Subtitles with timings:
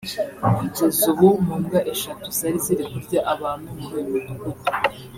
[0.55, 4.69] Kugeza ubu mu mbwa eshatu zari ziri kurya abantu muri uyu mudugudu